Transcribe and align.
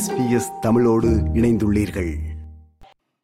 SBS 0.00 0.58
தமிழோடு 0.60 1.08
இணைந்துள்ளீர்கள். 1.08 2.16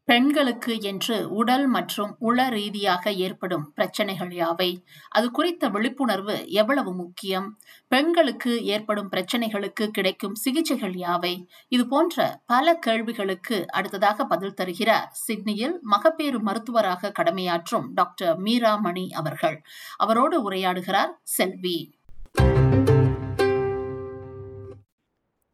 பெண்களுக்கு 0.05 0.81
என்று 0.81 1.31
உடல் 1.31 1.67
மற்றும் 1.67 2.17
உள 2.19 2.49
ரீதியாக 2.49 3.13
ஏற்படும் 3.13 3.73
பிரச்சனைகள் 3.73 4.29
யாவை? 4.29 4.85
அது 5.09 5.31
குறித்த 5.31 5.69
விழிப்புணர்வு 5.69 6.49
எவ்வளவு 6.49 6.95
முக்கியம்? 6.95 7.59
பெண்களுக்கு 7.89 8.65
ஏற்படும் 8.65 9.11
பிரச்சனைகளுக்கு 9.11 9.87
கிடைக்கும் 9.87 10.35
சிகிச்சைகள் 10.35 10.93
யாவை? 10.93 11.47
இது 11.69 11.89
போன்ற 11.89 12.43
பல 12.47 12.75
கேள்விகளுக்கு 12.75 13.67
அடுத்ததாக 13.73 14.25
பதில் 14.25 14.55
தருகிறார் 14.55 15.09
சிட்னியில் 15.13 15.79
மகப்பேறு 15.83 16.41
மருத்துவராக 16.41 17.13
கடமையாற்றும் 17.19 17.87
டாக்டர் 17.95 18.39
மீரா 18.39 18.77
மணி 18.77 19.13
அவர்கள். 19.13 19.63
அவரோடு 19.97 20.51
உரையாடுகிறார் 20.51 21.11
செல்வி. 21.23 21.95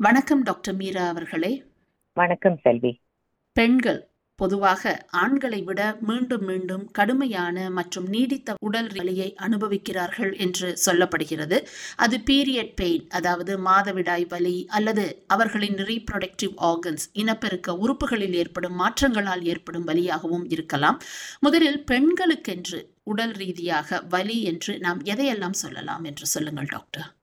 வணக்கம் 0.02 0.42
டாக்டர் 0.42 0.74
மீரா 0.74 1.08
அவர்களே. 1.08 1.64
வணக்கம் 2.12 2.58
செல்வி. 2.62 3.00
பெண்கள் 3.52 4.10
பொதுவாக 4.34 5.06
ஆண்களை 5.10 5.62
விட 5.62 5.96
மீண்டும் 6.00 6.44
மீண்டும் 6.44 6.90
கடுமையான 6.90 7.70
மற்றும் 7.70 8.08
நீடித்த 8.08 8.54
உடல் 8.60 8.90
வலியை 8.96 9.34
அனுபவிக்கிறார்கள் 9.34 10.38
என்று 10.38 10.78
சொல்லப்படுகிறது. 10.86 11.66
அது 11.96 12.18
பீரியட் 12.18 12.74
பெயின் 12.74 13.08
அதாவது 13.08 13.64
மாதவிடாய் 13.64 14.28
வலி 14.28 14.66
அல்லது 14.68 15.24
அவர்களின் 15.26 15.74
ரீப்ரொடக்டிவ் 15.74 16.54
ஆர்கன்ஸ் 16.56 17.06
இனப்பெருக்க 17.12 17.76
உறுப்புகளில் 17.76 18.32
ஏற்படும் 18.32 18.80
மாற்றங்களால் 18.80 19.42
ஏற்படும் 19.42 19.86
வலியாகவும் 19.86 20.44
இருக்கலாம். 20.48 21.00
முதலில் 21.40 21.84
பெண்களுக்கென்று 21.84 22.94
உடல் 23.02 23.32
ரீதியாக 23.32 24.02
வலி 24.08 24.42
என்று 24.42 24.78
நாம் 24.78 25.02
எதையெல்லாம் 25.04 25.60
சொல்லலாம் 25.64 26.04
என்று 26.04 26.26
சொல்லுங்கள் 26.26 26.64
டாக்டர். 26.64 27.20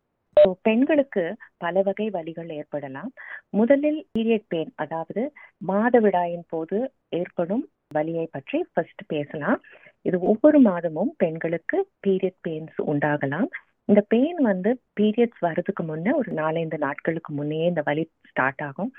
பெண்களுக்கு 0.66 1.24
பல 1.58 1.82
வகை 1.82 2.08
வலிகள் 2.10 2.50
ஏற்படலாம். 2.58 3.12
முதலில் 3.54 4.00
பீரியட் 4.14 4.48
பெயின் 4.48 4.72
அதாவது 4.76 5.22
மாதவிடாயின் 5.62 6.46
போது 6.50 6.78
ஏற்படும் 7.12 7.64
வலியை 7.94 8.26
பற்றி 8.28 8.58
ஃபர்ஸ்ட் 8.72 9.04
பேசலாம். 9.08 9.60
இது 10.06 10.18
ஒவ்வொரு 10.32 10.60
மாதமும் 10.62 11.12
பெண்களுக்கு 11.18 11.78
பீரியட் 12.04 12.40
பெயின்ஸ் 12.48 12.80
உண்டாகலாம். 12.92 13.48
இந்த 13.90 14.02
பெயின் 14.10 14.40
வந்து 14.44 14.70
பீரியட்ஸ் 14.96 15.42
வர்றதுக்கு 15.48 15.84
முன்னே 15.84 16.12
ஒரு 16.12 16.32
நாலஞ்சு 16.34 16.78
நாட்களுக்கு 16.80 17.32
முன்னே 17.34 17.62
இந்த 17.66 17.84
வலி 17.88 18.04
ஸ்டார்ட் 18.32 18.62
ஆகும். 18.62 18.92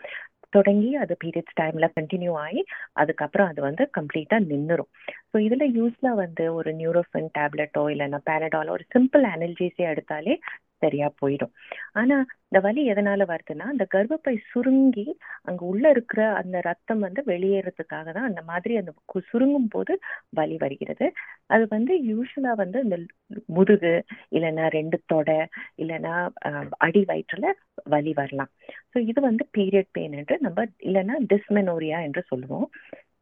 தொடங்கி 0.52 0.88
அது 0.96 1.14
பீரியட்ஸ் 1.20 1.58
டைம்ல 1.60 1.86
கண்டினியூ 1.96 2.32
ஆகி 2.44 2.60
அதுக்கப்புறம் 2.92 3.50
அது 3.50 3.60
வந்து 3.60 3.82
கம்ப்ளீட்டா 3.98 4.36
நின்றுரும் 4.50 4.88
ஸோ 5.30 5.36
இதுல 5.46 5.64
யூஸ்ல 5.76 6.08
வந்து 6.14 6.44
ஒரு 6.58 6.70
நியூரோஃபின் 6.80 7.30
டேப்லெட்டோ 7.38 7.84
இல்லைன்னா 7.92 8.20
பேரடாலோ 8.28 8.72
ஒரு 8.72 8.86
சிம்பிள் 8.94 9.26
அனல்ஜிஸே 9.32 9.86
எடுத்தாலே 9.92 10.34
சரியா 10.82 11.06
போயிடும். 11.22 11.52
ஆனா 12.00 12.16
இந்த 12.48 12.60
வலி 12.66 12.82
எதனால 12.92 13.24
வருதுன்னா 13.32 13.66
அந்த 13.72 13.84
கர்ப்பப்பை 13.94 14.34
சுருங்கி 14.52 15.06
அங்க 15.48 15.60
உள்ள 15.72 15.84
இருக்கிற 15.94 16.22
அந்த 16.40 16.56
ரத்தம் 16.68 17.02
வந்து 17.06 17.22
வெளியேறதுக்காக 17.32 18.06
தான் 18.16 18.28
அந்த 18.30 18.42
மாதிரி 18.50 18.74
அந்த 18.80 18.92
சுருங்கும் 19.30 19.70
போது 19.74 19.94
வலி 20.38 20.56
வருகிறது. 20.64 21.08
அது 21.54 21.64
வந்து 21.76 21.94
யூஸ்வலா 22.10 22.54
வந்து 22.62 22.80
இந்த 22.86 22.98
முதுகு 23.58 23.94
இல்லைன்னா 24.36 24.66
ரெண்டு 24.78 24.98
தொடை 25.14 25.38
இல்லைன்னா 25.82 26.14
அடி 26.86 27.02
வயிற்றுல 27.10 27.46
வலி 27.94 28.14
வரலாம். 28.20 28.50
ஸோ 28.92 28.98
இது 29.10 29.20
வந்து 29.28 29.44
பீரியட் 29.58 29.92
பெயின் 29.98 30.16
என்று 30.22 30.36
நம்ம 30.46 30.66
இல்லைன்னா 30.88 31.16
டிஸ்மெனோரியா 31.34 32.00
என்று 32.08 32.22
சொல்லுவோம். 32.32 32.68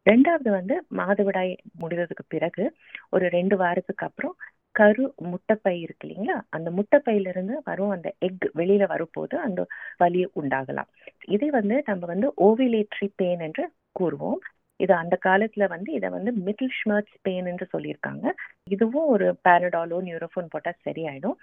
ரெண்டாவது 0.05 0.49
வந்து 0.57 0.75
மாதவிடாய் 0.99 1.51
முடிந்ததுக்கு 1.81 2.23
பிறகு 2.27 2.63
ஒரு 3.09 3.25
ரெண்டு 3.35 3.55
வாரத்துக்கு 3.57 4.05
அப்புறம் 4.07 4.35
கரு 4.79 5.03
முட்டைப்பை 5.25 5.73
இருக்கு 5.81 6.05
இல்லைங்களா? 6.05 6.37
அந்த 6.49 6.69
முட்டைப்பையில 6.71 7.27
இருந்து 7.27 7.55
வரும் 7.65 7.89
அந்த 7.89 8.09
எக் 8.19 8.47
வெளியில 8.55 8.87
வரும்போது 8.87 9.35
அந்த 9.39 9.61
வலி 9.97 10.21
உண்டாகலாம். 10.35 10.89
இதை 11.27 11.49
வந்து 11.51 11.77
நம்ம 11.87 12.05
வந்து 12.05 12.29
ஓவிலேட்ரி 12.41 13.09
பெயின் 13.15 13.41
என்று 13.41 13.65
கூறுவோம். 13.95 14.39
இது 14.79 14.93
அந்த 14.95 15.15
காலத்துல 15.25 15.67
வந்து 15.67 15.89
இதை 15.93 16.09
வந்து 16.09 16.31
மிடில் 16.45 16.75
ஷ்மர்ட்ஸ் 16.79 17.17
பெயின் 17.21 17.47
என்று 17.47 17.65
சொல்லியிருக்காங்க. 17.73 18.25
இதுவும் 18.67 19.07
ஒரு 19.07 19.27
பேரடாலோ 19.47 19.97
நியூரோஃபோன் 20.07 20.51
போட்டால் 20.53 20.83
சரியாயிடும். 20.87 21.37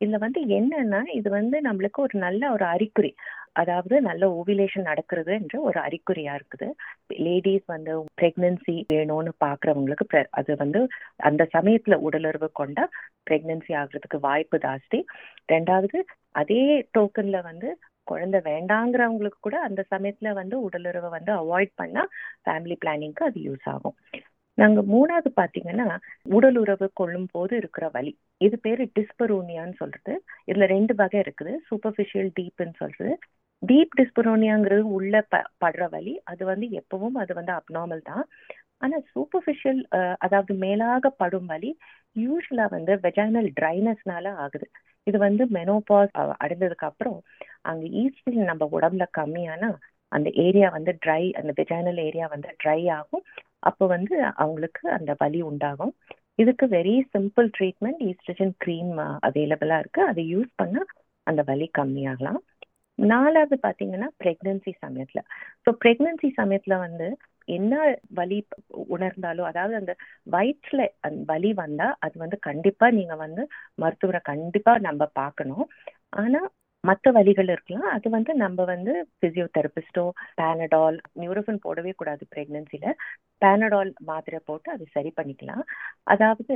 இதுல 0.00 0.18
வந்து 0.18 0.40
என்னன்னா 0.56 1.00
இது 1.18 1.28
வந்து 1.30 1.56
நம்மளுக்கு 1.60 1.98
ஒரு 2.00 2.16
நல்ல 2.18 2.42
ஒரு 2.52 2.64
அறிகுறி. 2.64 3.10
அதாவது 3.52 3.94
நல்ல 4.00 4.24
ஓவிலேஷன் 4.38 4.88
நடக்கிறது 4.88 5.30
என்ற 5.32 5.54
ஒரு 5.60 5.78
அறிகுறியா 5.80 6.32
இருக்குது. 6.38 6.66
லேடிஸ் 7.26 7.66
வந்து 7.66 7.92
பிரெக்னன்சி 8.20 8.76
வேணும்னு 8.92 9.32
பாக்குறவங்களுக்கு 9.44 10.06
அது 10.32 10.54
வந்து 10.56 10.80
அந்த 11.20 11.42
சமயத்துல 11.56 11.98
உடலுறவு 12.08 12.48
கொண்டா 12.52 12.84
பிரெக்னன்சி 13.26 13.74
ஆகுறதுக்கு 13.82 14.20
வாய்ப்பு 14.20 14.58
ஜாஸ்தி. 14.58 15.00
ரெண்டாவது 15.48 16.00
அதே 16.34 16.62
டோக்கன்ல 16.96 17.38
வந்து 17.42 17.70
குழந்தை 18.10 18.40
வேண்டாங்கிறவங்களுக்கு 18.50 19.40
கூட 19.40 19.56
அந்த 19.68 19.80
சமயத்துல 19.92 20.32
வந்து 20.40 20.56
உடலுறவை 20.66 21.10
வந்து 21.16 21.32
அவாய்ட் 21.40 21.74
பண்ணா 21.82 22.02
ஃபேமிலி 22.44 22.76
பிளானிங்க்கு 22.84 23.24
அது 23.28 23.40
யூஸ் 23.48 23.66
ஆகும். 23.74 23.96
நாங்க 24.58 24.80
மூணாவது 24.92 25.28
பாத்தீங்கன்னா 25.40 25.86
உடல் 26.36 26.58
உறவு 26.62 26.86
கொள்ளும் 27.00 27.28
போது 27.34 27.52
இருக்கிற 27.60 27.84
வலி. 27.94 28.12
இது 28.40 28.56
பேரு 28.66 28.84
டிஸ்பரோனியான்னு 28.98 29.76
சொல்றது. 29.82 30.14
இதுல 30.50 30.66
ரெண்டு 30.74 30.94
வகை 30.94 31.18
இருக்குது. 31.24 31.52
சூப்பர்ஃபிஷியல் 31.68 32.30
டீப்னு 32.38 32.74
சொல்றது. 32.82 33.12
டீப் 33.62 33.94
டிஸ்பரோனியாங்கிறது 34.00 34.84
உள்ள 34.96 35.14
ப 35.32 35.42
படுற 35.64 35.84
வலி. 35.94 36.14
அது 36.32 36.42
வந்து 36.50 36.66
எப்பவும் 36.80 37.16
அது 37.22 37.32
வந்து 37.38 37.52
அப்நார்மல் 37.58 38.04
தான். 38.10 38.24
ஆனா 38.84 38.96
சூப்பர்ஃபிஷியல் 39.14 39.80
அதாவது 40.24 40.52
மேலாக 40.64 41.10
படும் 41.22 41.48
வலி 41.52 41.70
யூஸ்வலா 42.16 42.66
வந்து 42.76 42.92
வெஜைனல் 43.06 43.50
ட்ரைனஸ்னால 43.58 44.26
ஆகுது. 44.44 44.66
இது 45.06 45.18
வந்து 45.18 45.42
மெனோபாஸ் 45.58 46.12
அடைந்ததுக்கு 46.42 46.86
அப்புறம் 46.86 47.18
அங்க 47.62 47.84
ஈஸ்ட்ரின் 48.02 48.50
நம்ம 48.50 48.68
உடம்புல 48.76 49.04
கம்மியானா 49.18 49.70
அந்த 50.12 50.28
ஏரியா 50.44 50.68
வந்து 50.70 50.92
ட்ரை 51.04 51.22
அந்த 51.32 51.50
வெஜைனல் 51.58 52.00
ஏரியா 52.06 52.26
வந்து 52.26 52.48
ட்ரை 52.62 52.80
ஆகும். 52.90 53.24
அப்போ 53.60 53.84
வந்து 53.86 54.14
அவங்களுக்கு 54.34 54.82
அந்த 54.90 55.12
வலி 55.20 55.40
உண்டாகும். 55.42 55.92
இதுக்கு 56.38 56.66
very 56.68 56.94
simple 57.14 57.48
treatment 57.56 58.00
estrogen 58.08 58.54
cream 58.64 58.92
அவைலபிளா 59.28 59.78
இருக்கு. 59.78 60.02
அதை 60.06 60.22
யூஸ் 60.34 60.50
பண்ணா 60.56 60.82
அந்த 61.26 61.40
வலி 61.42 61.66
கம்மியாகலாம். 61.78 62.40
நாலாவது 62.98 63.56
பாத்தீங்கன்னா 63.66 64.08
பிரெக்னன்சி 64.22 64.72
சமயத்துல. 64.84 65.20
ஸோ 65.64 65.70
பிரெக்னன்சி 65.84 66.28
சமயத்துல 66.36 66.76
வந்து 66.78 67.06
என்ன 67.50 67.74
வலி 68.12 68.38
உணர்ந்தாலும் 68.94 69.48
அதாவது 69.50 69.74
அந்த 69.78 69.92
வயிற்றுல 70.34 70.80
அந்த 71.00 71.20
வலி 71.30 71.50
வந்தா 71.60 71.88
அது 72.06 72.16
வந்து 72.18 72.38
கண்டிப்பா 72.48 72.88
நீங்க 72.98 73.14
வந்து 73.24 73.42
மருத்துவரை 73.78 74.20
கண்டிப்பா 74.24 74.74
நம்ம 74.88 75.10
பார்க்கணும். 75.14 75.66
ஆனா 76.14 76.40
மற்ற 76.84 77.06
வலிகள் 77.12 77.50
இருக்கலாம். 77.52 77.88
அது 77.94 78.08
வந்து 78.14 78.32
நம்ம 78.42 78.64
வந்து 78.70 78.92
பிசியோதெரபிஸ்டோ 79.22 80.04
பேனடால் 80.38 80.98
நியூரோஃபின் 81.20 81.64
போடவே 81.64 81.92
கூடாது 81.96 82.22
பிரெக்னன்சில 82.32 82.86
பேனடால் 83.42 83.90
மாத்திரை 84.08 84.40
போட்டு 84.44 84.68
அது 84.72 84.84
சரி 84.94 85.10
பண்ணிக்கலாம். 85.18 85.64
அதாவது 86.06 86.54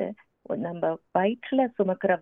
நம்ம 0.61 0.84
வயிற்றுல 1.15 1.62
சுமக்கிற 1.76 2.12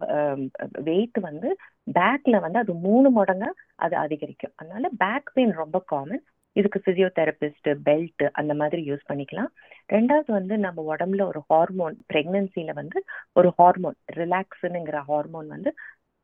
வெயிட் 0.86 1.18
வந்து 1.24 1.48
பேக்ல 1.90 2.36
வந்து 2.44 2.58
அது 2.58 2.72
மூணு 2.84 3.08
மடங்கா 3.16 3.50
அது 3.78 3.94
அதிகரிக்கும். 3.96 4.54
அதனால 4.56 4.84
பேக் 5.02 5.32
பெயின் 5.34 5.54
ரொம்ப 5.62 5.78
காமன் 5.88 6.22
இதுக்கு 6.56 6.78
பிசியோதெரபிஸ்ட் 6.86 7.68
பெல்ட் 7.86 8.24
அந்த 8.32 8.52
மாதிரி 8.54 8.80
யூஸ் 8.90 9.08
பண்ணிக்கலாம். 9.10 9.50
ரெண்டாவது 9.92 10.30
வந்து 10.32 10.58
நம்ம 10.58 10.84
உடம்புல 10.94 11.22
ஒரு 11.22 11.40
ஹார்மோன் 11.50 11.96
ப்ரெக்னென்சியில் 12.12 12.78
வந்து 12.80 12.98
ஒரு 13.32 13.50
ஹார்மோன் 13.58 13.98
ரிலாக்ஸுங்கிற 14.16 15.00
ஹார்மோன் 15.10 15.48
வந்து 15.48 15.72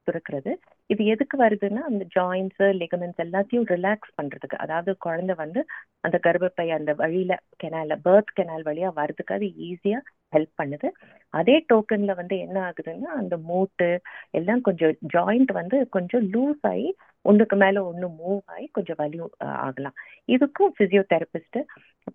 சுரக்கிறது. 0.08 0.52
இது 0.90 1.02
எதுக்கு 1.04 1.36
வருதுன்னா 1.38 1.80
அந்த 1.90 2.04
ஜாயின்ஸ் 2.16 2.62
லெகமெண்ட்ஸ் 2.82 3.22
எல்லாத்தையும் 3.24 3.66
ரிலாக்ஸ் 3.74 4.12
பண்றதுக்கு. 4.18 4.56
அதாவது 4.56 4.90
குழந்தை 5.06 5.34
வந்து 5.34 5.60
அந்த 6.00 6.16
கர்ப்பப்பை 6.26 6.66
அந்த 6.78 6.92
வழியில 6.94 7.32
கெனால 7.64 7.96
பேர்த் 8.06 8.36
கெனால் 8.38 8.64
வழியா 8.70 8.90
வர்றதுக்கு 9.00 9.34
அது 9.34 9.48
ஈஸியா 9.68 10.00
ஹெல்ப் 10.36 10.54
பண்ணுது. 10.62 10.88
அதே 11.34 11.56
டோக்கன்ல 11.72 12.14
வந்து 12.20 12.36
என்ன 12.38 12.58
ஆகுதுன்னா 12.68 13.10
அந்த 13.20 13.34
மூட்டு 13.50 13.88
எல்லாம் 14.30 14.60
கொஞ்சம் 14.60 14.94
ஜாயிண்ட் 15.16 15.52
வந்து 15.60 15.78
கொஞ்சம் 15.88 16.24
லூஸ் 16.32 16.64
ஆகி 16.72 16.88
ஒன்றுக்கு 17.22 17.56
மேலே 17.56 17.80
ஒன்று 17.90 18.08
மூவ் 18.20 18.40
ஆகி 18.54 18.66
கொஞ்சம் 18.76 18.98
வலி 18.98 19.18
ஆகலாம். 19.66 19.96
இதுக்கும் 20.34 20.74
ஃபிசியோதெரபிஸ்ட்டு 20.76 21.62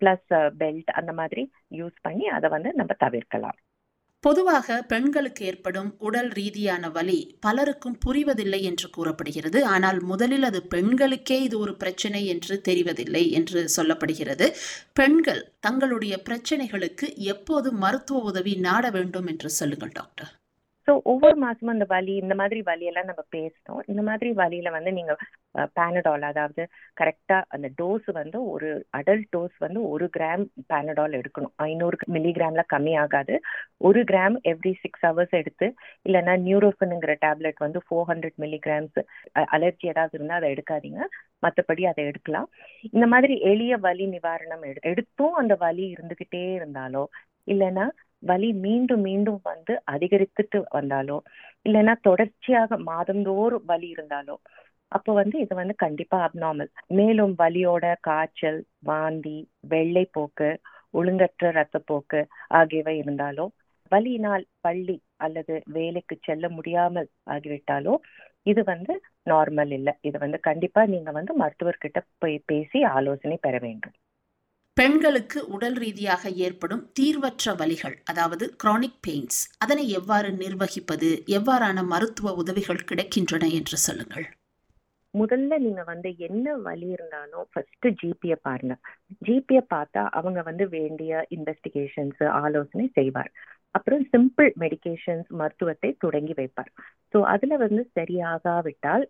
ப்ளஸ் 0.00 0.28
பெல்ட் 0.60 0.90
அந்த 1.00 1.12
மாதிரி 1.12 1.44
யூஸ் 1.80 1.96
பண்ணி 2.02 2.26
அதை 2.36 2.50
வந்து 2.56 2.72
நம்ம 2.74 2.92
தவிர்க்கலாம். 3.04 3.58
பொதுவாக 4.24 4.76
பெண்களுக்கு 4.82 5.42
ஏற்படும் 5.44 5.90
உடல் 5.98 6.28
ரீதியான 6.28 6.90
வலி 6.90 7.18
பலருக்கும் 7.40 7.98
புரிவதில்லை 8.06 8.60
என்று 8.62 8.88
கூறப்படுகிறது. 8.90 9.60
ஆனால் 9.64 9.98
முதலில் 10.02 10.42
அது 10.42 10.60
பெண்களுக்கே 10.74 11.38
இது 11.46 11.58
ஒரு 11.58 11.74
பிரச்சனை 11.76 12.22
என்று 12.26 12.56
தெரிவதில்லை 12.68 13.24
என்று 13.30 13.62
சொல்லப்படுகிறது. 13.76 14.48
பெண்கள் 14.92 15.42
தங்களுடைய 15.60 16.16
பிரச்சனைகளுக்கு 16.28 17.08
எப்போது 17.16 17.70
மருத்துவ 17.84 18.22
உதவி 18.30 18.54
நாட 18.68 18.90
வேண்டும் 18.90 19.26
என்று 19.26 19.50
சொல்லுங்கள் 19.50 19.94
டாக்டர். 19.94 20.32
ஸோ 20.88 20.92
ஒவ்வொரு 21.04 21.36
மாசமும் 21.42 21.74
அந்த 21.74 21.86
வலி 21.90 22.14
இந்த 22.22 22.34
மாதிரி 22.34 22.60
வலியெல்லாம் 22.66 23.08
நம்ம 23.10 23.22
பேசினோம் 23.34 23.80
இந்த 23.90 24.02
மாதிரி 24.08 24.30
வலியில 24.40 24.70
வந்து 24.70 24.90
நீங்க 24.92 25.12
பேனடால் 25.76 26.24
அதாவது 26.30 26.62
கரெக்டா 26.96 27.38
அந்த 27.54 27.68
டோஸ் 27.78 28.08
வந்து 28.18 28.38
ஒரு 28.52 28.68
அடல்ட் 28.98 29.28
டோஸ் 29.32 29.56
வந்து 29.58 29.80
ஒரு 29.92 30.06
கிராம் 30.16 30.44
பேனடால் 30.70 31.18
எடுக்கணும். 31.20 31.54
ஐநூறு 31.66 31.98
மில்லிகிராம்ல 32.16 32.64
கம்மி 32.74 32.94
ஆகாது. 33.04 33.34
ஒரு 33.80 34.00
கிராம் 34.10 34.36
எவ்ரி 34.52 34.72
சிக்ஸ் 34.82 35.04
ஹவர்ஸ் 35.08 35.34
எடுத்து 35.40 35.68
இல்லைன்னா 36.06 36.34
நியூரோஃபின்ங்கிற 36.46 37.14
டேப்லெட் 37.24 37.64
வந்து 37.66 37.80
ஃபோர் 37.86 38.08
ஹண்ட்ரட் 38.10 38.38
மில்லிகிராம்ஸ் 38.44 39.00
அலர்ஜி 39.56 39.86
ஏதாவது 39.92 40.16
இருந்தால் 40.18 40.40
அதை 40.40 40.50
எடுக்காதீங்க. 40.54 41.00
மற்றபடி 41.46 41.84
அதை 41.92 42.02
எடுக்கலாம். 42.10 42.48
இந்த 42.92 43.06
மாதிரி 43.14 43.36
எளிய 43.52 43.74
வலி 43.86 44.06
நிவாரணம் 44.14 44.64
எடு 44.70 44.80
எடுத்தும் 44.92 45.36
அந்த 45.42 45.56
வலி 45.64 45.86
இருந்துகிட்டே 45.94 46.44
இருந்தாலோ 46.58 47.04
இல்லைன்னா 47.52 47.86
வலி 48.24 48.48
மீண்டும் 48.64 49.02
மீண்டும் 49.02 49.40
வந்து 49.44 49.72
அதிகரித்துட்டு 49.94 50.58
வந்தாலோ 50.70 51.16
இல்லைன்னா 51.66 51.94
தொடர்ச்சியாக 52.02 52.78
மாதந்தோறும் 52.88 53.66
வலி 53.66 53.88
இருந்தாலோ 53.94 54.36
அப்போ 54.92 55.10
வந்து 55.12 55.36
இது 55.40 55.54
வந்து 55.54 55.74
கண்டிப்பா 55.76 56.16
அப்நார்மல் 56.24 56.70
மேலும் 56.92 57.32
வலியோட 57.38 57.84
காய்ச்சல் 58.00 58.60
வாந்தி 58.82 59.38
வெள்ளை 59.68 60.04
போக்கு 60.12 60.50
ஒழுங்கற்ற 60.94 61.50
ரத்தப்போக்கு 61.52 62.20
ஆகியவை 62.52 62.94
இருந்தாலோ 63.02 63.46
வலியினால் 63.92 64.44
பள்ளி 64.60 64.96
அல்லது 65.16 65.54
வேலைக்கு 65.72 66.14
செல்ல 66.20 66.44
முடியாமல் 66.50 67.08
ஆகிவிட்டாலோ 67.30 67.94
இது 68.46 68.62
வந்து 68.64 68.92
நார்மல் 69.26 69.70
இல்லை. 69.70 69.92
இது 70.02 70.16
வந்து 70.18 70.38
கண்டிப்பா 70.40 70.80
நீங்க 70.86 71.10
வந்து 71.12 71.32
மருத்துவர்கிட்ட 71.42 72.00
போய் 72.22 72.36
பேசி 72.46 72.78
ஆலோசனை 72.94 73.36
பெற 73.38 73.56
வேண்டும். 73.58 73.94
பெண்களுக்கு 74.76 75.38
உடல் 75.46 75.76
ரீதியாக 75.82 76.30
ஏற்படும் 76.44 76.80
தீர்வற்ற 76.92 77.52
வலிகள் 77.54 77.94
அதாவது 78.04 78.44
கிரானிக் 78.62 78.96
பெயின்ஸ் 79.06 79.38
அதனை 79.58 79.84
எவ்வாறு 79.90 80.30
நிர்வகிப்பது 80.40 81.08
எவ்வாறான 81.36 81.84
மருத்துவ 81.92 82.32
உதவிகள் 82.42 82.86
கிடைக்கின்றன 82.90 83.50
என்று 83.50 83.76
சொல்லுங்கள். 83.76 84.26
முதல்ல 85.14 85.58
நீங்க 85.58 85.82
வந்து 85.84 86.10
என்ன 86.18 86.54
வழி 86.66 86.88
இருந்தாலும் 86.88 87.46
ஃபர்ஸ்ட் 87.52 87.86
ஜிபிய 88.00 88.34
பாருங்க. 88.46 88.74
ஜிபிய 89.26 89.60
பார்த்தா 89.74 90.02
அவங்க 90.10 90.42
வந்து 90.42 90.66
வேண்டிய 90.68 91.24
இன்வெஸ்டிகேஷன்ஸ் 91.30 92.22
ஆலோசனை 92.40 92.86
செய்வார். 92.98 93.30
அப்புறம் 93.70 94.02
சிம்பிள் 94.12 94.50
மெடிகேஷன்ஸ் 94.64 95.28
மருத்துவத்தை 95.40 95.90
தொடங்கி 95.98 96.34
வைப்பார். 96.40 96.72
ஸோ 97.14 97.20
அதுல 97.34 97.56
வந்து 97.56 97.84
சரியாகாவிட்டால் 97.98 99.06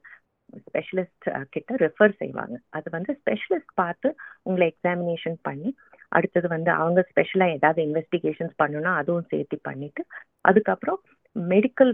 ஸ்பெஷலிஸ்ட் 0.64 1.28
uh, 1.30 1.44
கிட்ட 1.50 1.76
ரெஃபர் 1.76 2.14
செய்வாங்க. 2.22 2.54
அது 2.70 2.88
வந்து 2.90 3.12
ஸ்பெஷலிஸ்ட் 3.20 3.72
பார்த்து 3.74 4.08
உங்களை 4.42 4.66
எக்ஸாமினேஷன் 4.72 5.38
பண்ணி 5.42 5.70
அடுத்தது 6.12 6.48
வந்து 6.48 6.70
அவங்க 6.72 7.00
ஸ்பெஷலாக 7.10 7.56
ஏதாவது 7.58 7.80
இன்வெஸ்டிகேஷன்ஸ் 7.88 8.54
பண்ணணும்னா 8.62 8.92
அதுவும் 9.00 9.28
சேர்த்து 9.32 9.56
பண்ணிட்டு 9.68 10.02
அதுக்கப்புறம் 10.42 11.00
மெடிக்கல் 11.36 11.92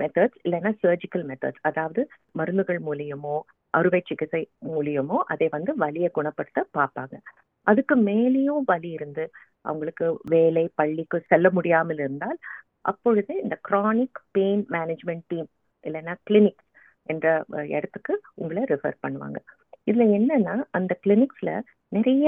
மெத்தட்ஸ் 0.00 0.38
um, 0.38 0.44
இல்லைன்னா 0.46 0.72
சர்ஜிக்கல் 0.82 1.24
மெத்தட்ஸ் 1.30 1.62
அதாவது 1.62 2.00
மருந்துகள் 2.32 2.80
மூலியமோ 2.88 3.36
அறுவை 3.74 4.00
சிகிச்சை 4.08 4.42
மூலியமோ 4.68 5.18
அதை 5.32 5.46
வந்து 5.48 5.72
வலியை 5.76 6.10
குணப்படுத்த 6.10 6.58
பார்ப்பாங்க. 6.78 7.14
அதுக்கு 7.66 7.94
மேலேயும் 8.08 8.64
வலி 8.64 8.90
இருந்து 8.90 9.24
அவங்களுக்கு 9.64 10.06
வேலை 10.30 10.64
பள்ளிக்கு 10.74 11.18
செல்ல 11.30 11.46
முடியாமல் 11.50 12.00
இருந்தால் 12.04 12.38
அப்பொழுது 12.82 13.32
இந்த 13.44 13.54
கிரானிக் 13.68 14.20
பெயின் 14.32 14.64
மேனேஜ்மெண்ட் 14.70 15.26
டீம் 15.28 15.48
இல்லைன்னா 15.84 16.14
கிளினிக் 16.28 16.62
என்ற 17.12 17.26
இடத்துக்கு 17.76 18.14
உங்களை 18.40 18.62
ரெஃபர் 18.72 19.02
பண்ணுவாங்க. 19.06 19.38
இதுல 19.90 20.06
என்னன்னா 20.16 20.54
அந்த 20.78 20.92
கிளினிக்ஸ்ல 21.04 21.50
நிறைய 21.96 22.26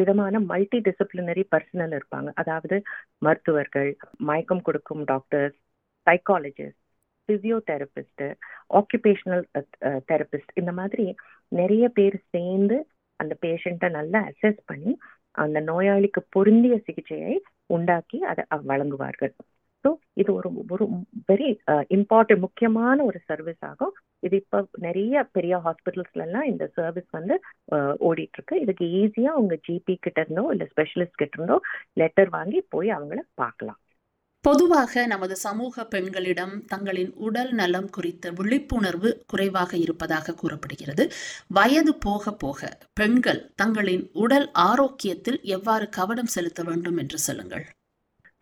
விதமான 0.00 0.40
மல்டி 0.50 0.78
டிசிப்ளினரி 0.88 1.44
பர்சனல் 1.54 1.94
இருப்பாங்க. 1.98 2.30
அதாவது 2.42 2.76
மருத்துவர்கள் 3.26 3.90
மயக்கம் 4.30 4.64
கொடுக்கும் 4.68 5.02
doctors 5.12 5.58
psychologist 6.06 6.80
physiotherapist 7.28 8.24
occupational 8.78 9.44
therapist 10.10 10.52
இந்த 10.60 10.72
மாதிரி 10.78 11.06
நிறைய 11.60 11.84
பேர் 11.98 12.16
சேர்ந்து 12.34 12.76
அந்த 13.20 13.34
பேஷண்ட்டை 13.44 13.88
நல்லா 13.98 14.20
அசஸ் 14.30 14.60
பண்ணி 14.70 14.92
அந்த 15.44 15.58
நோயாளிக்கு 15.70 16.20
பொருந்திய 16.34 16.76
சிகிச்சையை 16.86 17.34
உண்டாக்கி 17.76 18.18
அதை 18.30 18.42
வழங்குவார்கள். 18.70 19.32
ஸோ 19.84 19.90
இது 20.20 20.30
ஒரு 20.38 20.48
ஒரு 20.74 20.84
வெரி 21.30 21.48
இம்பார்ட்டன்ட் 21.96 22.44
முக்கியமான 22.46 22.98
ஒரு 23.10 23.18
சர்வீஸ் 23.30 23.62
ஆகும். 23.70 23.94
இது 24.26 24.36
இப்போ 24.42 24.58
நிறைய 24.86 25.22
பெரிய 25.36 25.54
ஹாஸ்பிட்டல்ஸ்லாம் 25.66 26.26
எல்லாம் 26.28 26.48
இந்த 26.52 26.64
சர்வீஸ் 26.78 27.10
வந்து 27.18 27.36
ஓடிட்டு 28.08 28.38
இருக்கு 28.38 28.56
இதுக்கு 28.64 28.86
ஈஸியா 29.02 29.32
உங்க 29.42 29.56
ஜிபி 29.68 29.96
கிட்ட 30.06 30.20
இருந்தோ 30.24 30.44
இல்லை 30.54 30.68
ஸ்பெஷலிஸ்ட் 30.72 31.20
கிட்ட 31.22 31.36
இருந்தோ 31.38 31.58
லெட்டர் 32.02 32.30
வாங்கி 32.36 32.60
போய் 32.74 32.90
அவங்கள 32.98 33.22
பார்க்கலாம். 33.42 33.80
பொதுவாக 34.44 35.02
நமது 35.10 35.34
சமூக 35.44 35.84
பெண்களிடம் 35.90 36.54
தங்களின் 36.70 37.10
உடல் 37.26 37.52
நலம் 37.58 37.90
குறித்த 37.96 38.32
விழிப்புணர்வு 38.38 39.10
குறைவாக 39.32 39.72
இருப்பதாக 39.82 40.34
கூறப்படுகிறது. 40.40 41.04
வயது 41.58 41.92
போக 42.06 42.32
போக 42.44 42.70
பெண்கள் 43.00 43.40
தங்களின் 43.62 44.04
உடல் 44.24 44.48
ஆரோக்கியத்தில் 44.70 45.38
எவ்வாறு 45.56 45.86
கவனம் 45.98 46.32
செலுத்த 46.36 46.62
வேண்டும் 46.70 46.98
என்று 47.04 47.20
சொல்லுங்கள். 47.28 47.64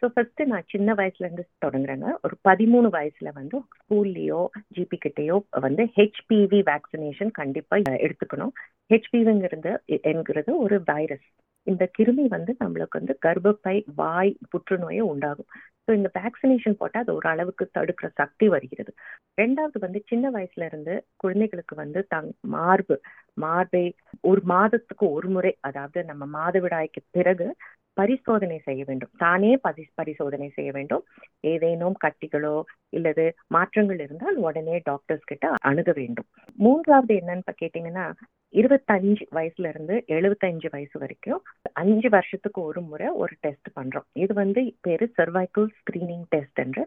ஸோ 0.02 0.06
ஃபர்ஸ்ட் 0.14 0.42
நான் 0.44 0.68
சின்ன 0.68 0.90
வயசுல 0.94 1.26
இருந்து 1.26 1.44
தொடங்குறேங்க. 1.64 2.06
ஒரு 2.24 2.34
பதிமூணு 2.48 2.88
வயசுல 2.94 3.28
வந்து 3.32 3.56
ஸ்கூல்லையோ 3.72 4.40
ஜிபி 4.76 4.98
கிட்டேயோ 5.02 5.36
வந்து 5.60 5.84
ஹெச்பிவி 5.96 6.60
வேக்சினேஷன் 6.70 7.32
கண்டிப்பா 7.40 7.76
எடுத்துக்கணும். 8.06 8.52
ஹெச்பிவிங்கிறது 8.90 9.72
என்கிறது 10.10 10.52
ஒரு 10.58 10.78
வைரஸ் 10.84 11.26
இந்த 11.66 11.84
கிருமி 11.98 12.24
வந்து 12.28 12.52
நம்மளுக்கு 12.60 12.98
வந்து 13.00 13.14
கர்ப்பப்பை 13.26 13.74
வாய் 13.94 14.32
புற்றுநோயை 14.50 15.02
உண்டாகும். 15.12 15.48
ஸோ 15.84 15.90
இந்த 15.94 16.08
வேக்சினேஷன் 16.14 16.78
போட்டால் 16.78 17.04
அது 17.04 17.12
ஒரு 17.14 17.28
அளவுக்கு 17.28 17.64
தடுக்கிற 17.76 18.08
சக்தி 18.14 18.46
வருகிறது. 18.48 18.92
ரெண்டாவது 19.38 19.78
வந்து 19.78 20.00
சின்ன 20.06 20.30
வயசுல 20.30 20.66
இருந்து 20.66 20.94
குழந்தைகளுக்கு 21.16 21.74
வந்து 21.74 22.00
தங் 22.14 22.30
மார்பு 22.54 22.96
மார்பை 23.36 23.84
ஒரு 24.24 24.42
மாதத்துக்கு 24.44 25.04
ஒரு 25.10 25.28
முறை 25.28 25.52
அதாவது 25.60 26.00
நம்ம 26.04 26.24
மாதவிடாய்க்கு 26.38 27.02
பிறகு 27.10 27.48
பரிசோதனை 28.00 28.58
செய்ய 28.66 28.82
வேண்டும். 28.88 29.12
தானே 29.18 29.52
பரி 29.66 29.84
பரிசோதனை 29.94 30.48
செய்ய 30.56 30.70
வேண்டும். 30.78 31.04
ஏதேனும் 31.52 31.96
கட்டிகளோ 32.04 32.56
இல்லது 32.92 33.24
மாற்றங்கள் 33.56 34.02
இருந்தால் 34.04 34.38
உடனே 34.46 34.76
டாக்டர்ஸ் 34.90 35.30
கிட்ட 35.30 35.46
அணுக 35.70 35.90
வேண்டும். 36.00 36.28
மூன்றாவது 36.58 37.14
என்னன்னு 37.20 37.54
கேட்டீங்கன்னா 37.62 38.06
இருபத்தஞ்சு 38.54 39.24
வயசுல 39.36 39.68
இருந்து 39.72 39.96
எழுபத்தஞ்சு 40.16 40.68
வயசு 40.72 40.96
வரைக்கும் 41.02 41.42
அஞ்சு 41.82 42.08
வருஷத்துக்கு 42.08 42.60
ஒரு 42.70 42.80
முறை 42.88 43.08
ஒரு 43.22 43.34
டெஸ்ட் 43.40 43.68
பண்றோம். 43.76 44.06
இது 44.22 44.32
வந்து 44.34 44.62
பேரு 44.80 45.06
சர்வைக்கல் 45.18 45.68
ஸ்கிரீனிங் 45.78 46.26
டெஸ்ட் 46.34 46.60
என்று 46.64 46.82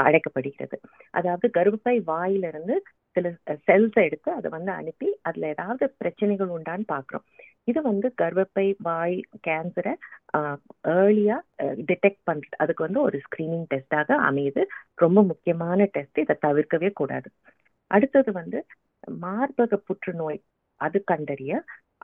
அழைக்கப்படுகிறது. 0.00 0.76
அதாவது 1.14 1.46
கர்ப்பப்பை 1.56 1.96
வாயிலிருந்து 2.10 2.74
சில 3.16 3.28
செல்ஸ் 3.68 3.96
எடுத்து 4.04 4.30
அதை 4.38 4.48
வந்து 4.50 4.72
அனுப்பி 4.72 5.08
அதுல 5.28 5.48
ஏதாவது 5.54 5.84
பிரச்சனைகள் 6.00 6.52
உண்டான்னு 6.56 6.86
பாக்குறோம் 6.92 7.24
இது 7.68 7.80
வந்து 7.88 8.08
கர்ப்பப்பை 8.20 8.66
வாய் 8.88 9.16
கேன்சரை 9.46 9.94
ஏர்லியா 10.94 11.36
டிடெக்ட் 11.88 12.22
பண்றது 12.30 12.56
அதுக்கு 12.62 12.86
வந்து 12.86 13.00
ஒரு 13.00 13.16
ஸ்கிரீனிங் 13.24 13.66
டெஸ்டாக 13.72 14.18
அமையுது. 14.28 14.62
ரொம்ப 14.94 15.22
முக்கியமான 15.22 15.88
டெஸ்ட் 15.96 16.20
இதை 16.24 16.36
தவிர்க்கவே 16.46 16.90
கூடாது. 17.00 17.28
அடுத்தது 17.90 18.32
வந்து 18.32 18.58
மார்பக 19.22 19.78
புற்றுநோய் 19.88 20.40
அது 20.80 20.98
கண்டறிய 21.04 21.52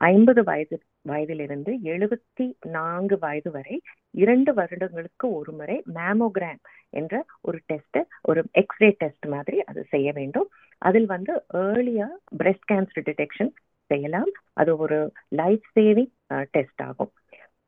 ஐம்பது 0.09 0.41
வயது 0.45 0.77
வயதிலிருந்து 1.11 1.73
எழுபத்தி 1.93 2.47
நான்கு 2.77 3.17
வயது 3.19 3.51
வரை 3.51 3.77
இரண்டு 4.23 4.51
வருடங்களுக்கு 4.55 5.27
ஒரு 5.39 5.53
முறை 5.53 5.77
மேமோகிராம் 5.95 6.61
என்ற 6.91 7.25
ஒரு 7.41 7.59
டெஸ்ட் 7.67 7.99
ஒரு 8.23 8.43
எக்ஸ்ரே 8.63 8.89
டெஸ்ட் 9.03 9.27
மாதிரி 9.35 9.59
அது 9.71 9.83
செய்ய 9.95 10.09
வேண்டும். 10.13 10.49
அதில் 10.83 11.09
வந்து 11.15 11.33
ஏர்லியா 11.63 12.09
பிரெஸ்ட் 12.41 12.69
கேன்சர் 12.73 13.07
டிடெக்ஷன் 13.09 13.53
செய்யலாம். 13.91 14.31
அது 14.53 14.71
ஒரு 14.77 14.99
லைஃப் 15.41 15.67
சேவிங் 15.79 16.13
டெஸ்ட் 16.57 16.83
ஆகும். 16.83 17.13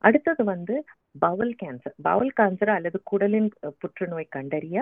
அடுத்தது 0.05 0.45
வந்து 0.45 0.75
பவல் 1.21 1.55
கேன்சர் 1.63 1.95
பவல் 2.03 2.33
கேன்சர் 2.37 2.71
அல்லது 2.71 2.99
குடலின் 3.11 3.49
புற்றுநோய் 3.81 4.29
கண்டறிய 4.29 4.79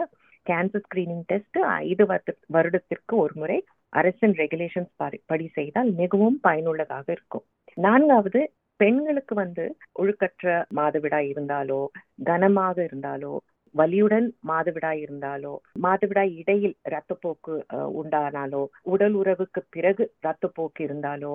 கேன்சர் 0.47 0.85
ஸ்கிரீனிங் 0.85 1.25
டெஸ்ட் 1.27 1.59
ஐந்து 1.79 2.05
வருடத்திற்கு 2.49 3.17
ஒரு 3.17 3.35
முறை 3.35 3.59
அரசின் 3.93 4.35
ரெகுலேஷன்ஸ் 4.35 4.93
படி 5.27 5.47
செய்தால் 5.55 5.91
மிகவும் 5.93 6.39
பயனுள்ளதாக 6.41 7.07
இருக்கும். 7.13 7.45
நான்காவது 7.77 8.41
பெண்களுக்கு 8.81 9.35
வந்து 9.35 9.65
ஒழுக்கற்ற 9.95 10.47
மாதவிடாய் 10.75 11.29
இருந்தாலோ 11.33 11.81
கனமாக 12.25 12.77
இருந்தாலோ 12.83 13.35
வலியுடன் 13.75 14.27
மாதவிடாய் 14.49 15.01
இருந்தாலோ 15.01 15.55
மாதவிடாய் 15.83 16.33
இடையில் 16.37 16.77
ரத்தப்போக்கு 16.85 17.55
உண்டானாலோ 18.01 18.63
உடல் 18.83 19.13
உறவுக்கு 19.13 19.61
பிறகு 19.71 20.05
ரத்தப்போக்கு 20.23 20.81
இருந்தாலோ 20.81 21.33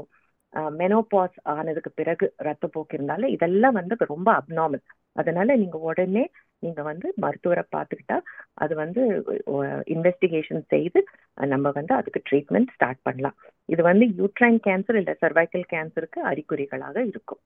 மெனோபாஸ் 0.81 1.37
ஆனதுக்கு 1.53 1.91
பிறகு 1.99 2.25
ரத்தப்போக்கு 2.47 2.95
இருந்தால 2.97 3.29
இதெல்லாம் 3.35 3.77
வந்து 3.79 3.95
ரொம்ப 4.13 4.29
அப்நார்மல் 4.39 4.83
அதனால 5.15 5.55
நீங்க 5.55 5.77
உடனே 5.89 6.23
நீங்க 6.63 6.81
வந்து 6.89 7.07
மருத்துவரை 7.23 7.63
பார்த்துக்கிட்டா 7.75 8.17
அது 8.63 8.73
வந்து 8.75 9.01
இன்வெஸ்டிகேஷன் 9.95 10.63
செய்து 10.73 10.99
நம்ம 11.53 11.71
வந்து 11.79 11.93
அதுக்கு 11.99 12.21
ட்ரீட்மெண்ட் 12.29 12.73
ஸ்டார்ட் 12.75 13.01
பண்ணலாம். 13.03 13.37
இது 13.73 13.81
வந்து 13.89 14.05
யூட்ரைன் 14.19 14.59
கேன்சர் 14.67 14.99
இல்ல 15.01 15.13
சர்வைக்கல் 15.23 15.65
கேன்சருக்கு 15.73 16.19
அறிகுறிகளாக 16.31 16.97
இருக்கும். 17.11 17.41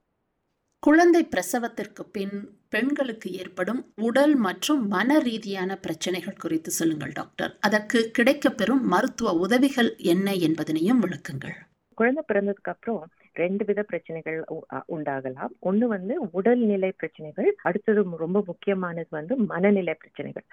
குழந்தை 0.83 1.21
பிரசவத்திற்கு 1.33 2.03
பின் 2.15 2.35
பெண்களுக்கு 2.74 3.29
ஏற்படும் 3.41 3.79
உடல் 4.07 4.35
மற்றும் 4.47 4.81
மன 4.88 5.19
ரீதியான 5.19 5.77
பிரச்சனைகள் 5.85 6.41
குறித்து 6.43 6.71
சொல்லுங்கள் 6.71 7.15
டாக்டர். 7.19 7.53
அதற்கு 7.67 8.00
கிடைக்கப்பெறும் 8.17 8.83
மருத்துவ 8.93 9.31
உதவிகள் 9.45 9.91
என்ன 10.13 10.27
என்பதனையும் 10.47 11.01
விளக்குங்கள். 11.05 11.57
குழந்தை 11.96 12.22
பிறந்ததுக்கு 12.28 12.72
அப்புறம் 12.74 13.02
ரெண்டு 13.34 13.64
வித 13.66 13.82
பிரச்சனைகள் 13.84 14.38
உண்டாகலாம். 14.96 15.54
ஒண்ணு 15.62 15.86
வந்து 15.86 16.14
உடல்நிலை 16.32 16.92
பிரச்சனைகள் 16.92 17.50
அடுத்தது 17.62 18.04
ரொம்ப 18.18 18.40
முக்கியமானது 18.48 19.12
வந்து 19.12 19.36
மனநிலை 19.52 19.96
பிரச்சனைகள். 20.04 20.46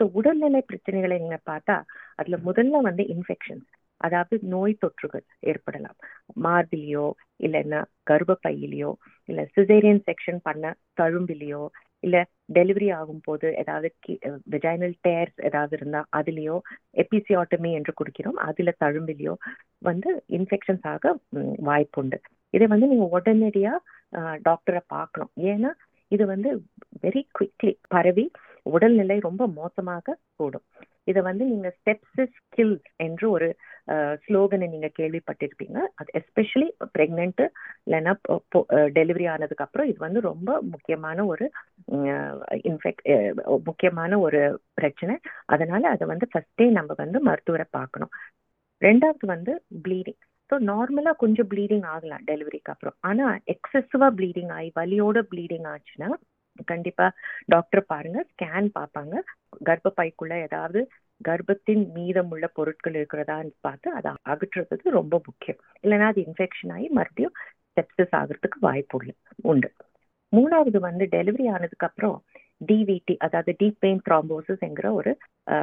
ஸோ 0.00 0.04
உடல்நிலை 0.12 0.60
பிரச்சனைகளை 0.70 1.16
நீங்க 1.18 1.38
பார்த்தா 1.50 1.76
அதுல 2.14 2.38
முதல்ல 2.48 2.80
வந்து 2.88 3.04
இன்ஃபெக்ஷன்ஸ் 3.14 3.66
அதாவது 4.00 4.36
நோய் 4.54 4.80
தொற்றுகள் 4.84 5.24
ஏற்படலாம். 5.50 5.98
மார்பிலையோ 6.44 7.06
இல்லைன்னா 7.40 7.80
கர்ப்பப்பையிலையோ 8.10 8.90
இல்ல 9.28 9.40
சிசேரியன் 9.56 10.02
செக்ஷன் 10.08 10.40
பண்ண 10.42 10.64
தழும்பிலையோ 11.00 11.62
இல்லை 12.04 12.20
டெலிவரி 12.56 12.88
ஆகும் 12.98 13.22
போது 13.26 13.46
ஏதாவது 13.62 13.88
வெஜைனல் 14.54 14.94
டேர்ஸ் 15.06 15.38
ஏதாவது 15.48 15.74
இருந்தால் 15.78 16.08
அதுலேயோ 16.18 16.56
எபிசியாட்டமி 17.02 17.70
என்று 17.78 17.92
குடிக்கிறோம். 18.00 18.38
அதில் 18.48 18.78
தழும்பிலையோ 18.84 19.34
வந்து 19.88 20.10
இன்ஃபெக்ஷன்ஸ் 20.38 20.86
ஆக 20.94 21.14
வாய்ப்புண்டு. 21.70 22.18
இதை 22.54 22.66
வந்து 22.74 22.90
நீங்கள் 22.92 23.12
உடனடியாக 23.18 23.78
டாக்டரை 24.48 24.82
பார்க்கணும். 24.96 25.32
ஏன்னா 25.52 25.70
இது 26.12 26.24
வந்து 26.34 26.50
வெரி 27.04 27.22
குவிக்லி 27.36 27.72
பரவி 27.94 28.26
உடல்நிலை 28.74 29.16
ரொம்ப 29.28 29.44
மோசமாக 29.60 30.16
கூடும். 30.38 30.66
இதை 31.10 31.20
வந்து 31.28 31.44
நீங்க 31.52 31.68
ஸ்டெப்ஸ் 31.78 32.20
கில்ஸ் 32.54 32.88
என்று 33.06 33.26
ஒரு 33.36 33.48
ஸ்லோகனை 34.24 34.66
நீங்க 34.72 34.88
கேள்விப்பட்டிருப்பீங்க. 34.98 35.78
அது 35.98 36.08
எஸ்பெஷலி 36.20 36.68
பிரெக்னென்ட் 36.96 37.42
இல்லைன்னா 37.86 38.12
டெலிவரி 38.98 39.26
ஆனதுக்கு 39.34 39.64
அப்புறம் 39.66 39.90
இது 39.90 39.98
வந்து 40.06 40.20
ரொம்ப 40.30 40.58
முக்கியமான 40.72 41.26
ஒரு 41.32 41.46
இன்ஃபெக்ட் 42.70 43.04
முக்கியமான 43.68 44.18
ஒரு 44.26 44.40
பிரச்சனை. 44.80 45.16
அதனால 45.56 45.82
அதை 45.96 46.06
வந்து 46.12 46.28
ஃபர்ஸ்டே 46.32 46.68
நம்ம 46.78 46.94
வந்து 47.02 47.20
மருத்துவரை 47.28 47.68
பார்க்கணும். 47.78 48.14
ரெண்டாவது 48.82 49.26
வந்து 49.34 49.52
ப்ளீடிங் 49.84 50.20
ஸோ 50.50 50.56
நார்மலாக 50.70 51.20
கொஞ்சம் 51.22 51.48
ப்ளீடிங் 51.52 51.86
ஆகலாம் 51.92 52.24
டெலிவரிக்கு 52.28 52.72
அப்புறம். 52.72 52.96
ஆனால் 53.08 53.38
எக்ஸசிவாக 53.52 54.10
ப்ளீடிங் 54.18 54.52
ஆகி 54.56 54.68
வலியோட 54.80 55.18
ப்ளீடிங் 55.32 55.66
ஆச்சுன்னா 55.72 56.08
கண்டிப்பா 56.64 57.06
டாக்டர் 57.46 57.84
பாருங்க 57.86 58.24
ஸ்கேன் 58.32 58.68
பார்ப்பாங்க. 58.78 59.14
கர்ப்பப்பைக்குள்ள 59.64 60.34
ஏதாவது 60.42 60.80
கர்ப்பத்தின் 61.28 61.84
மீதமுள்ள 61.92 62.46
பொருட்கள் 62.46 62.92
இருக்கிறதான்னு 62.92 63.52
பார்த்து 63.60 63.92
அதை 63.92 64.10
அகற்றுறது 64.28 64.96
ரொம்ப 64.98 65.20
முக்கியம். 65.26 65.60
இல்லைன்னா 65.84 66.06
அது 66.06 66.20
இன்ஃபெக்ஷன் 66.20 66.72
ஆகி 66.72 66.88
மறுபடியும் 66.88 67.36
செப்சஸ் 67.76 68.14
ஆகிறதுக்கு 68.20 68.58
வாய்ப்பு 68.60 69.14
உண்டு. 69.42 69.68
மூணாவது 70.32 70.78
வந்து 70.78 71.04
டெலிவரி 71.06 71.46
ஆனதுக்கு 71.54 71.86
அப்புறம் 71.86 72.24
டிவிடி 72.68 73.16
அதாவது 73.18 73.52
டீப் 73.52 73.80
பெயின் 73.80 74.02
த்ராம்போசிஸ்ங்கிற 74.08 74.92
ஒரு 74.92 75.12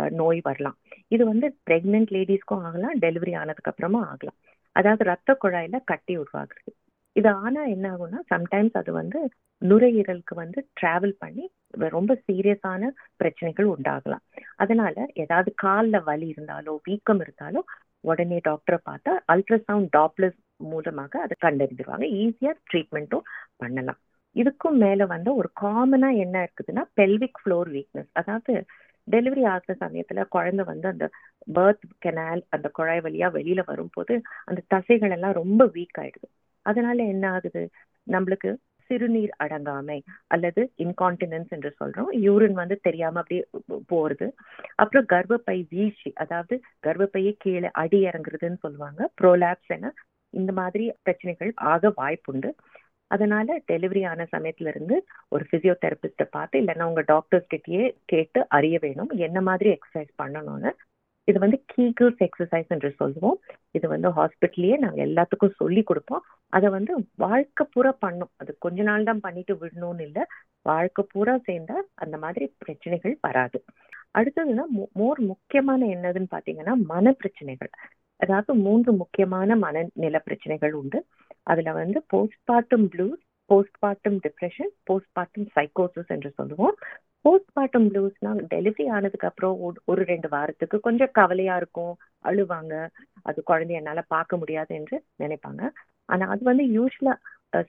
நோய் 0.10 0.40
வரலாம். 0.44 0.78
இது 1.08 1.26
வந்து 1.26 1.58
பிரெக்னென்ட் 1.70 2.12
லேடிஸ்க்கும் 2.12 2.64
ஆகலாம் 2.68 3.00
டெலிவரி 3.00 3.38
ஆனதுக்கு 3.42 3.72
அப்புறமா 3.72 4.02
ஆகலாம். 4.12 4.38
அதாவது 4.76 5.04
ரத்த 5.04 5.38
குழாயில 5.44 5.80
கட்டி 5.86 6.18
உருவாகிறது. 6.18 6.72
இது 7.16 7.30
ஆனா 7.44 7.62
என்ன 7.74 7.86
ஆகும்னா 7.94 8.20
சம்டைம்ஸ் 8.32 8.78
அது 8.82 8.92
வந்து 9.00 9.20
நுரையீரலுக்கு 9.62 10.34
வந்து 10.36 10.60
டிராவல் 10.80 11.16
பண்ணி 11.24 11.46
ரொம்ப 11.96 12.14
சீரியஸான 12.28 12.90
பிரச்சனைகள் 13.22 13.68
உண்டாகலாம். 13.76 14.24
அதனால 14.58 14.96
ஏதாவது 15.24 15.50
காலில் 15.64 16.06
வலி 16.10 16.28
இருந்தாலோ 16.34 16.74
வீக்கம் 16.88 17.22
இருந்தாலோ 17.26 17.62
உடனே 18.04 18.38
டாக்டரை 18.48 18.80
பார்த்தா 18.90 19.12
அல்ட்ராசவுண்ட் 19.34 19.92
டாப்லஸ் 19.98 20.40
மூலமாக 20.72 21.14
அதை 21.26 21.36
கண்டறிந்துருவாங்க. 21.46 22.06
ஈஸியாக 22.24 22.58
ட்ரீட்மெண்ட்டும் 22.70 23.28
பண்ணலாம். 23.58 24.00
இதுக்கும் 24.36 24.78
மேலே 24.84 25.06
வந்து 25.16 25.30
ஒரு 25.40 25.50
காமனாக 25.62 26.22
என்ன 26.26 26.36
இருக்குதுன்னா 26.46 26.84
பெல்விக் 27.00 27.40
ஃப்ளோர் 27.42 27.70
வீக்னஸ் 27.76 28.12
அதாவது 28.22 28.54
டெலிவரி 29.08 29.44
ஆகிற 29.54 29.74
சமயத்தில் 29.84 30.32
குழந்தை 30.36 30.64
வந்து 30.72 30.88
அந்த 30.94 31.06
பர்த் 31.48 31.86
கெனால் 32.06 32.42
அந்த 32.56 32.68
குழாய் 32.78 33.04
வழியாக 33.06 33.36
வெளியில் 33.38 33.70
வரும்போது 33.72 34.14
அந்த 34.50 34.62
தசைகள் 34.76 35.14
எல்லாம் 35.18 35.40
ரொம்ப 35.42 35.64
வீக் 35.76 36.00
ஆயிடுது. 36.04 36.28
அதனால 36.66 37.04
என்ன 37.06 37.26
ஆகுது? 37.32 37.64
நம்மளுக்கு 38.08 38.52
சிறுநீர் 38.90 39.34
அடங்காமை 39.44 39.98
அல்லது 40.28 40.62
இன்கான்டினன்ஸ் 40.78 41.50
என்று 41.50 41.70
சொல்றோம். 41.80 42.10
யூரின் 42.26 42.58
வந்து 42.62 42.76
தெரியாம 42.82 43.20
அப்படியே 43.20 43.44
போறது. 43.92 44.28
அப்புறம் 44.76 45.06
கர்ப்பப்பை 45.06 45.58
வீழ்ச்சி 45.70 46.10
அதாவது 46.16 46.56
கர்ப்பப்பையே 46.88 47.32
கீழே 47.38 47.70
அடி 47.74 48.00
இறங்குறதுன்னு 48.06 48.60
சொல்லுவாங்க. 48.60 49.10
ப்ரோலாப்ஸ் 49.22 49.74
என 49.78 49.92
இந்த 50.34 50.52
மாதிரி 50.52 50.86
பிரச்சனைகள் 51.02 51.52
ஆக 51.72 51.94
வாய்ப்புண்டு. 51.98 52.50
அதனால 53.12 53.58
டெலிவரி 53.72 54.02
ஆன 54.10 54.28
சமயத்துல 54.32 54.68
இருந்து 54.68 54.96
ஒரு 55.30 55.44
பிசியோதெரபிஸ்ட 55.52 56.24
பார்த்து 56.30 56.62
இல்லைன்னா 56.62 56.84
உங்க 56.84 57.04
டாக்டர்ஸ் 57.08 57.52
கிட்டயே 57.54 57.84
கேட்டு 58.06 58.40
அறிய 58.50 58.78
வேணும். 58.82 59.12
என்ன 59.28 59.42
மாதிரி 59.42 59.70
எக்ஸசைஸ் 59.76 60.14
பண்ணணும்னு 60.24 60.72
இது 61.28 61.38
வந்து 61.44 61.58
கீகிள்ஸ் 61.72 62.22
எக்ஸசைஸ் 62.28 62.72
என்று 62.76 62.90
சொல்லுவோம். 63.02 63.38
இது 63.78 63.86
வந்து 63.94 64.10
ஹாஸ்பிட்டல்லையே 64.18 64.78
நாங்கள் 64.84 65.06
எல்லாத்துக்கும் 65.08 65.58
சொல்லி 65.62 65.82
கொடுப்போம். 65.90 66.24
அதை 66.54 66.68
வந்து 66.78 66.94
வாழ்க்கை 67.26 67.66
பூரா 67.74 67.92
பண்ணும். 68.06 68.32
அது 68.42 68.52
கொஞ்ச 68.66 68.82
நாள் 68.90 69.08
தான் 69.10 69.24
பண்ணிட்டு 69.26 69.54
விடணும்னு 69.62 70.06
இல்லை. 70.08 70.24
வாழ்க்கை 70.72 71.04
பூரா 71.14 71.36
சேர்ந்தா 71.48 71.78
அந்த 72.04 72.16
மாதிரி 72.24 72.46
பிரச்சனைகள் 72.64 73.16
வராது. 73.28 73.60
அடுத்ததுன்னா 74.20 74.66
மோர் 75.00 75.20
முக்கியமான 75.32 75.82
என்னதுன்னு 75.96 76.34
பாத்தீங்கன்னா 76.36 76.74
மன 76.94 77.14
பிரச்சனைகள் 77.22 77.72
அதாவது 78.20 78.52
மூன்று 78.66 78.92
முக்கியமான 79.02 79.56
மனநில 79.64 80.18
பிரச்சனைகள் 80.28 80.74
உண்டு. 80.82 81.00
அதுல 81.52 81.72
வந்து 81.82 82.00
postmortem 82.14 82.86
blues 82.94 83.22
postmortem 83.50 84.18
depression 84.26 84.72
postmortem 84.90 85.48
சைக்கோசிஸ் 85.56 86.14
என்று 86.16 86.30
சொல்லுவோம். 86.40 86.76
போஸ்ட்மார்ட்டம் 87.26 87.88
ப்ளூஸ்னா 87.90 88.32
டெலிவரி 88.54 88.86
ஆனதுக்கு 88.90 89.28
அப்புறம் 89.28 89.56
ஒரு 89.92 90.02
ரெண்டு 90.04 90.28
வாரத்துக்கு 90.30 90.78
கொஞ்சம் 90.80 91.14
கவலையா 91.14 91.56
இருக்கும். 91.58 91.94
அழுவாங்க. 92.26 92.74
அது 93.22 93.40
குழந்தைய 93.50 93.82
என்னால 93.82 94.02
பார்க்க 94.08 94.38
முடியாது 94.38 94.72
என்று 94.76 94.96
நினைப்பாங்க. 95.24 95.62
ஆனா 96.10 96.26
அது 96.30 96.44
வந்து 96.44 96.66
யூஸ்வலா 96.78 97.14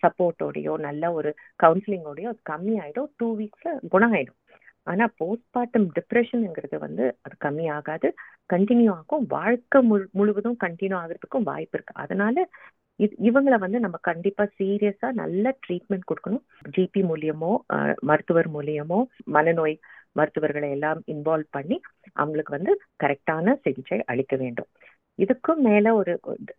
சப்போர்ட்டோடையோ 0.02 0.75
நல்ல 0.78 1.04
ஒரு 1.12 1.30
கவுன்சிலிங்கோடையோ 1.62 2.28
அது 2.28 2.40
கம்மி 2.50 2.75
ஆயிடும் 2.82 3.11
டூ 3.16 3.26
வீக்ஸ்ல 3.38 3.70
குணம் 3.88 4.14
ஆயிடும் 4.14 4.38
ஆனா 4.87 5.04
போஸ்ட்மார்ட்டம் 5.20 5.87
டிப்ரெஷனுங்கிறது 5.96 6.76
வந்து 6.78 7.04
அது 7.23 7.34
கம்மி 7.40 7.66
ஆகாது 7.76 8.08
கண்டினியூ 8.50 8.90
ஆகும். 8.96 9.25
வாழ்க்கை 9.30 9.80
முழு 9.82 10.04
முழுவதும் 10.12 10.58
கண்டினியூ 10.64 10.96
ஆகிறதுக்கும் 11.02 11.46
வாய்ப்பு 11.50 11.76
இருக்கு. 11.78 11.94
அதனால 12.04 12.37
இவங்களை 13.28 13.56
வந்து 13.64 13.78
நம்ம 13.84 13.96
கண்டிப்பா 14.08 14.44
சீரியஸா 14.58 15.08
நல்ல 15.22 15.44
ட்ரீட்மெண்ட் 15.64 16.08
கொடுக்கணும். 16.10 16.44
ஜிபி 16.74 17.02
மூலியமோ 17.10 17.52
மருத்துவர் 18.10 18.48
மூலியமோ 18.56 18.98
மனநோய் 19.36 19.76
மருத்துவர்களை 20.18 20.68
எல்லாம் 20.76 21.00
இன்வால்வ் 21.14 21.54
பண்ணி 21.56 21.76
அவங்களுக்கு 22.22 22.52
வந்து 22.56 22.72
கரெக்டான 23.04 23.56
சிகிச்சை 23.64 23.98
அளிக்க 24.12 24.34
வேண்டும். 24.42 24.68
இதுக்கும் 25.18 25.60
மேல 25.68 25.86
ஒரு 26.00 26.12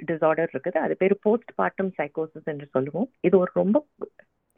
டிசார்டர் 0.09 0.51
இருக்குது. 0.53 0.77
அது 0.85 0.93
பேர் 1.01 1.15
போஸ்ட் 1.25 1.51
பார்ட்டம் 1.59 1.93
சைக்கோசிஸ் 1.97 2.51
என்று 2.53 2.67
சொல்லுவோம். 2.75 3.07
இது 3.27 3.35
ஒரு 3.43 3.51
ரொம்ப 3.61 3.77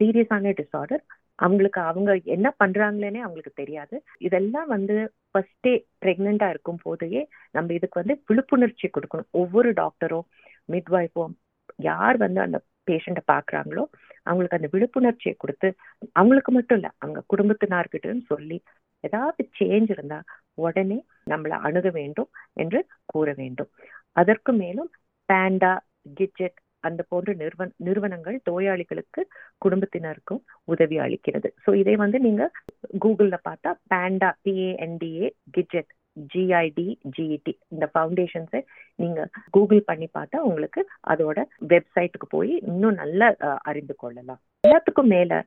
சீரியஸான 0.00 0.52
டிசார்டர் 0.60 1.02
அவங்களுக்கு 1.46 1.80
அவங்க 1.90 2.10
என்ன 2.36 2.48
பண்றாங்களேனே 2.62 3.20
அவங்களுக்கு 3.24 3.60
தெரியாது. 3.62 3.96
இதெல்லாம் 4.26 4.68
வந்து 4.74 4.96
ஃபர்ஸ்டே 5.30 5.74
பிரெக்னெண்டா 6.04 6.48
இருக்கும் 6.54 6.80
போதையே 6.86 7.22
நம்ம 7.56 7.74
இதுக்கு 7.78 8.00
வந்து 8.02 8.16
விழிப்புணர்ச்சி 8.30 8.88
கொடுக்கணும். 8.96 9.30
ஒவ்வொரு 9.42 9.70
டாக்டரும் 9.82 10.26
மிட்வைஃபும் 10.74 11.34
யார் 11.78 12.16
வந்து 12.16 12.40
அந்த 12.40 12.58
பேஷண்ட்டை 12.88 13.22
பார்க்குறாங்களோ 13.32 13.82
அவங்களுக்கு 14.26 14.58
அந்த 14.58 14.68
விழிப்புணர்ச்சியை 14.72 15.34
கொடுத்து 15.36 15.68
அவங்களுக்கு 16.12 16.52
மட்டும் 16.52 16.78
இல்ல 16.78 16.88
அவங்க 16.98 17.20
குடும்பத்தினார்கிட்டும் 17.28 18.22
சொல்லி 18.26 18.58
ஏதாவது 19.04 19.42
சேஞ்ச் 19.58 19.90
இருந்தா 19.90 20.18
உடனே 20.58 20.98
நம்மளை 21.30 21.56
அணுக 21.60 21.88
வேண்டும் 21.90 22.30
என்று 22.54 22.80
கூற 23.04 23.32
வேண்டும். 23.32 23.70
அதற்கு 24.12 24.52
மேலும் 24.52 24.90
பேண்டா 25.28 25.72
கிட்ஜெட் 26.14 26.58
அந்த 26.80 27.00
போன்ற 27.08 27.30
நிறுவன 27.32 27.70
நிறுவனங்கள் 27.78 28.36
நோயாளிகளுக்கு 28.46 29.20
குடும்பத்தினருக்கும் 29.62 30.40
உதவி 30.64 30.96
அளிக்கிறது. 30.98 31.48
ஸோ 31.64 31.70
இதை 31.74 31.94
வந்து 31.96 32.18
நீங்க 32.20 32.42
கூகுள்ல 32.98 33.36
பார்த்தா 33.44 33.70
பேண்டா 33.88 34.30
பிஏஎன்டிஏ 34.44 35.28
கிட்ஜெட் 35.50 35.90
ஜிஐடி 36.34 36.86
ஜிஇடி 37.16 37.54
இந்த 37.68 37.90
ஃபவுண்டேஷன்ஸை 37.94 38.60
நீங்க 38.94 39.28
கூகுள் 39.50 39.82
பண்ணி 39.82 40.08
பார்த்தா 40.18 40.36
உங்களுக்கு 40.50 40.86
அதோட 41.08 41.38
வெப்சைட்டுக்கு 41.68 42.28
போய் 42.28 42.52
இன்னும் 42.66 42.94
நல்லா 42.94 43.34
அறிந்து 43.70 43.94
கொள்ளலாம். 43.94 44.40
எல்லாத்துக்கும் 44.66 45.12
மேல 45.14 45.44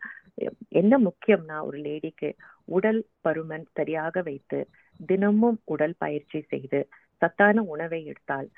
என்ன 0.67 0.99
முக்கியம்னா 1.07 1.57
ஒரு 1.61 1.77
லேடிக்கு 1.77 2.29
உடல் 2.65 3.01
பருமன் 3.27 3.65
சரியாக 3.73 4.21
வைத்து 4.21 4.59
தினமும் 5.05 5.59
உடல் 5.65 5.95
பயிற்சி 5.97 6.41
செய்து 6.41 6.87
சத்தான 7.17 7.61
உணவை 7.61 8.05
எடுத்தால் 8.05 8.49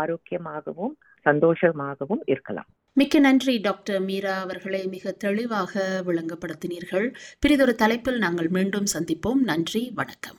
ஆரோக்கியமாகவும் 0.00 0.94
சந்தோஷமாகவும் 1.26 2.22
இருக்கலாம். 2.24 2.68
மிக்க 2.92 3.18
நன்றி 3.18 3.58
டாக்டர் 3.58 4.00
மீரா 4.00 4.34
அவர்களை 4.40 4.86
மிக 4.86 5.12
தெளிவாக 5.24 6.02
விளங்கப்படுத்தினீர்கள். 6.06 7.08
பிறிதொரு 7.38 7.74
தலைப்பில் 7.74 8.18
நாங்கள் 8.18 8.48
மீண்டும் 8.48 8.90
சந்திப்போம். 8.94 9.40
நன்றி 9.50 9.92
வணக்கம். 9.94 10.38